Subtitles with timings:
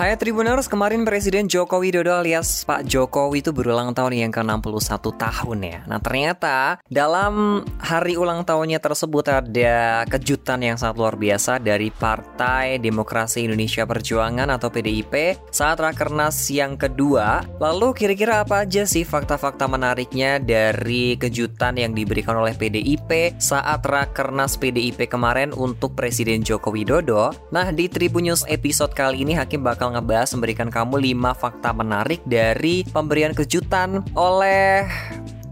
[0.00, 5.58] Hai Tribuners, kemarin Presiden Joko Widodo alias Pak Jokowi itu berulang tahun yang ke-61 tahun
[5.60, 5.84] ya.
[5.84, 12.80] Nah ternyata dalam hari ulang tahunnya tersebut ada kejutan yang sangat luar biasa dari Partai
[12.80, 17.44] Demokrasi Indonesia Perjuangan atau PDIP saat Rakernas yang kedua.
[17.60, 24.56] Lalu kira-kira apa aja sih fakta-fakta menariknya dari kejutan yang diberikan oleh PDIP saat Rakernas
[24.56, 27.36] PDIP kemarin untuk Presiden Joko Widodo?
[27.52, 32.22] Nah di Tribun News episode kali ini Hakim bakal ngebahas memberikan kamu 5 fakta menarik
[32.26, 34.86] dari pemberian kejutan oleh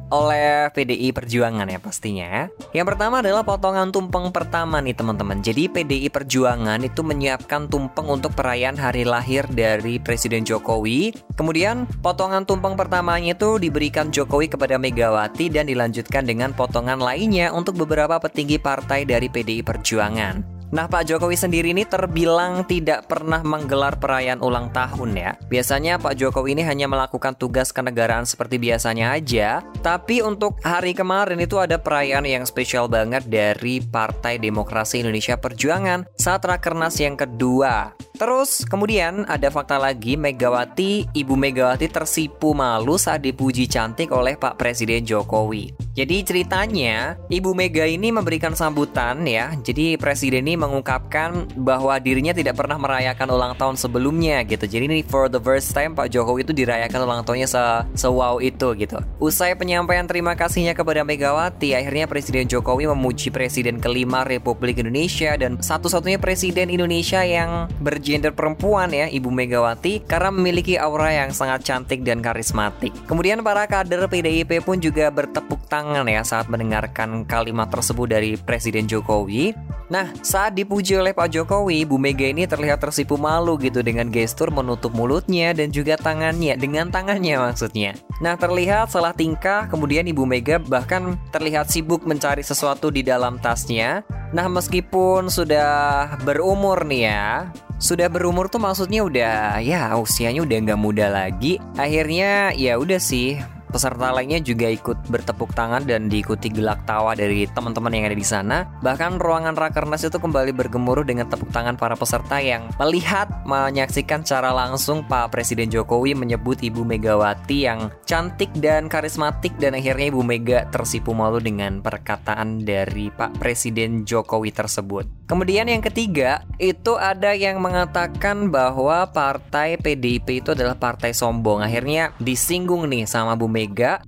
[0.09, 2.49] oleh PDI Perjuangan ya pastinya.
[2.73, 5.45] Yang pertama adalah potongan tumpeng pertama nih teman-teman.
[5.45, 11.13] Jadi PDI Perjuangan itu menyiapkan tumpeng untuk perayaan hari lahir dari Presiden Jokowi.
[11.37, 17.77] Kemudian potongan tumpeng pertamanya itu diberikan Jokowi kepada Megawati dan dilanjutkan dengan potongan lainnya untuk
[17.77, 20.58] beberapa petinggi partai dari PDI Perjuangan.
[20.69, 25.31] Nah, Pak Jokowi sendiri ini terbilang tidak pernah menggelar perayaan ulang tahun ya.
[25.49, 29.65] Biasanya Pak Jokowi ini hanya melakukan tugas kenegaraan seperti biasanya aja.
[29.81, 36.05] Tapi untuk hari kemarin itu ada perayaan yang spesial banget dari Partai Demokrasi Indonesia Perjuangan
[36.21, 37.97] saat Rakernas yang kedua.
[38.19, 44.61] Terus kemudian ada fakta lagi Megawati, Ibu Megawati tersipu malu saat dipuji cantik oleh Pak
[44.61, 45.88] Presiden Jokowi.
[45.99, 49.51] Jadi ceritanya Ibu Mega ini memberikan sambutan ya.
[49.59, 54.63] Jadi presiden ini mengungkapkan bahwa dirinya tidak pernah merayakan ulang tahun sebelumnya gitu.
[54.63, 57.63] Jadi ini for the first time Pak Jokowi itu dirayakan ulang tahunnya se,
[57.99, 59.03] se wow itu gitu.
[59.19, 65.59] Usai penyampaian terima kasihnya kepada Megawati, akhirnya Presiden Jokowi memuji Presiden kelima Republik Indonesia dan
[65.59, 72.07] satu-satunya Presiden Indonesia yang bergender perempuan ya, Ibu Megawati, karena memiliki aura yang sangat cantik
[72.07, 72.95] dan karismatik.
[73.11, 78.85] Kemudian para kader PDIP pun juga bertepuk tangan ya saat mendengarkan kalimat tersebut dari Presiden
[78.85, 79.53] Jokowi.
[79.89, 84.53] Nah, saat dipuji oleh Pak Jokowi, Bu Mega ini terlihat tersipu malu gitu dengan gestur
[84.53, 87.97] menutup mulutnya dan juga tangannya, dengan tangannya maksudnya.
[88.21, 94.05] Nah, terlihat salah tingkah, kemudian Ibu Mega bahkan terlihat sibuk mencari sesuatu di dalam tasnya.
[94.37, 97.49] Nah, meskipun sudah berumur nih ya,
[97.81, 101.57] sudah berumur tuh maksudnya udah ya usianya udah nggak muda lagi.
[101.81, 107.45] Akhirnya ya udah sih Peserta lainnya juga ikut bertepuk tangan dan diikuti gelak tawa dari
[107.53, 108.65] teman-teman yang ada di sana.
[108.81, 114.57] Bahkan ruangan Rakernas itu kembali bergemuruh dengan tepuk tangan para peserta yang melihat menyaksikan secara
[114.57, 120.65] langsung Pak Presiden Jokowi menyebut Ibu Megawati yang cantik dan karismatik dan akhirnya Ibu Mega
[120.73, 125.29] tersipu malu dengan perkataan dari Pak Presiden Jokowi tersebut.
[125.29, 131.61] Kemudian yang ketiga, itu ada yang mengatakan bahwa partai PDIP itu adalah partai sombong.
[131.61, 133.45] Akhirnya disinggung nih sama Bu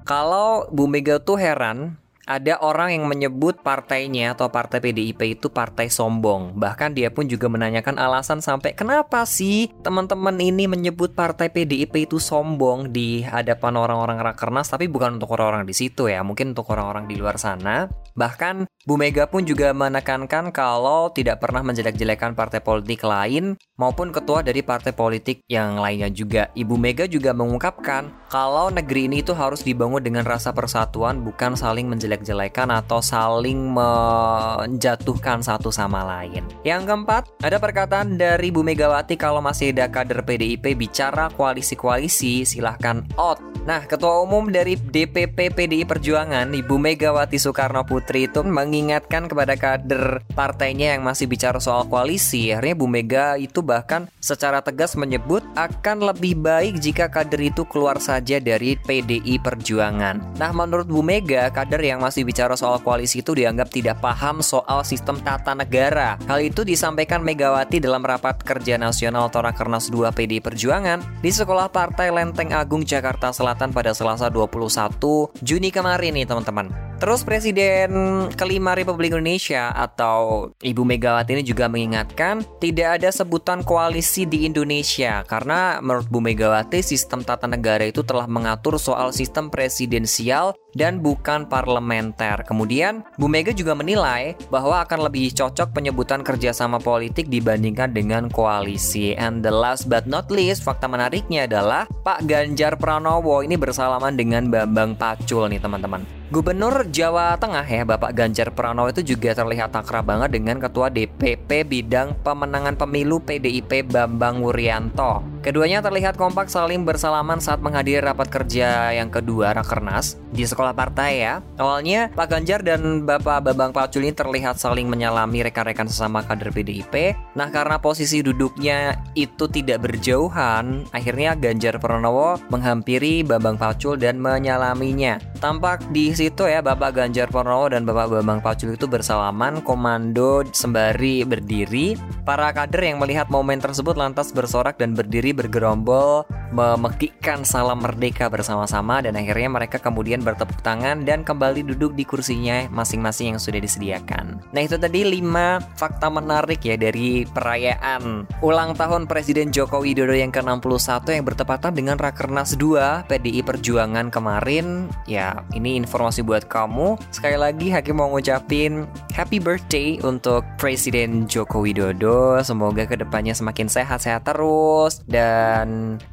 [0.07, 5.89] kalau Bu Mega tuh heran ada orang yang menyebut partainya atau partai PDIP itu partai
[5.89, 6.57] sombong.
[6.57, 12.21] Bahkan dia pun juga menanyakan alasan sampai kenapa sih teman-teman ini menyebut partai PDIP itu
[12.21, 17.09] sombong di hadapan orang-orang rakernas tapi bukan untuk orang-orang di situ ya, mungkin untuk orang-orang
[17.09, 17.89] di luar sana.
[18.15, 24.41] Bahkan Bu Mega pun juga menekankan kalau tidak pernah menjelek-jelekan partai politik lain maupun ketua
[24.41, 26.49] dari partai politik yang lainnya juga.
[26.57, 31.89] Ibu Mega juga mengungkapkan kalau negeri ini itu harus dibangun dengan rasa persatuan bukan saling
[32.11, 36.43] menjelek-jelekan atau saling menjatuhkan satu sama lain.
[36.67, 43.07] Yang keempat, ada perkataan dari Bu Megawati kalau masih ada kader PDIP bicara koalisi-koalisi silahkan
[43.15, 43.39] out.
[43.61, 50.25] Nah, Ketua Umum dari DPP PDI Perjuangan, Ibu Megawati Soekarno Putri itu mengingatkan kepada kader
[50.33, 52.51] partainya yang masih bicara soal koalisi.
[52.51, 58.01] Akhirnya Bu Mega itu bahkan secara tegas menyebut akan lebih baik jika kader itu keluar
[58.01, 60.41] saja dari PDI Perjuangan.
[60.41, 64.81] Nah, menurut Bu Mega, kader yang masih bicara soal koalisi itu dianggap tidak paham soal
[64.83, 66.17] sistem tata negara.
[66.25, 72.09] Hal itu disampaikan Megawati dalam rapat kerja nasional Torakernas 2 PDI Perjuangan di Sekolah Partai
[72.09, 76.91] Lenteng Agung Jakarta Selatan pada Selasa 21 Juni kemarin nih teman-teman.
[77.01, 84.29] Terus Presiden kelima Republik Indonesia atau Ibu Megawati ini juga mengingatkan tidak ada sebutan koalisi
[84.29, 90.53] di Indonesia karena menurut Bu Megawati sistem tata negara itu telah mengatur soal sistem presidensial
[90.75, 92.43] dan bukan parlementer.
[92.47, 99.15] Kemudian, Bu Mega juga menilai bahwa akan lebih cocok penyebutan kerjasama politik dibandingkan dengan koalisi.
[99.15, 104.51] And the last but not least, fakta menariknya adalah Pak Ganjar Pranowo ini bersalaman dengan
[104.51, 106.21] Bambang Pacul nih teman-teman.
[106.31, 111.67] Gubernur Jawa Tengah ya Bapak Ganjar Pranowo itu juga terlihat akrab banget dengan Ketua DPP
[111.67, 115.27] bidang pemenangan pemilu PDIP Bambang Wuryanto.
[115.41, 121.25] Keduanya terlihat kompak saling bersalaman saat menghadiri rapat kerja yang kedua Rakernas di sekolah partai
[121.25, 121.41] ya.
[121.57, 127.17] Awalnya Pak Ganjar dan Bapak Bambang Pacul ini terlihat saling menyalami rekan-rekan sesama kader PDIP.
[127.41, 135.17] Nah karena posisi duduknya itu tidak berjauhan, akhirnya Ganjar Pranowo menghampiri Bambang Pacul dan menyalaminya.
[135.41, 141.25] Tampak di situ ya Bapak Ganjar Pranowo dan Bapak Bambang Pacul itu bersalaman komando sembari
[141.25, 141.97] berdiri.
[142.29, 149.01] Para kader yang melihat momen tersebut lantas bersorak dan berdiri bergerombol memekikkan salam merdeka bersama-sama
[149.01, 154.43] dan akhirnya mereka kemudian bertepuk tangan dan kembali duduk di kursinya masing-masing yang sudah disediakan.
[154.51, 160.35] Nah itu tadi 5 fakta menarik ya dari perayaan ulang tahun Presiden Joko Widodo yang
[160.35, 164.91] ke-61 yang bertepatan dengan Rakernas 2 PDI Perjuangan kemarin.
[165.07, 166.99] Ya ini informasi buat kamu.
[167.15, 172.43] Sekali lagi Hakim mau ngucapin happy birthday untuk Presiden Joko Widodo.
[172.43, 175.20] Semoga ke depannya semakin sehat-sehat terus dan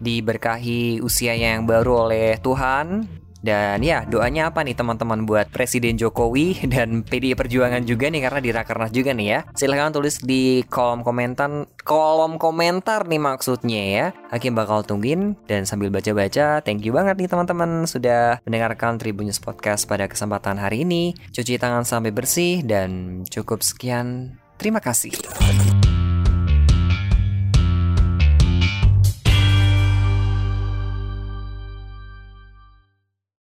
[0.01, 3.07] di diberkahi usianya yang baru oleh Tuhan
[3.47, 8.39] dan ya doanya apa nih teman-teman buat Presiden Jokowi dan PDI Perjuangan juga nih karena
[8.41, 9.39] di Rakernas juga nih ya.
[9.53, 14.05] Silahkan tulis di kolom komentar kolom komentar nih maksudnya ya.
[14.33, 19.85] Hakim bakal tungguin dan sambil baca-baca thank you banget nih teman-teman sudah mendengarkan Tribunnews Podcast
[19.85, 21.13] pada kesempatan hari ini.
[21.31, 24.35] Cuci tangan sampai bersih dan cukup sekian.
[24.57, 25.13] Terima kasih.